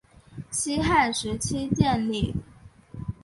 [0.49, 2.33] 西汉时期建立。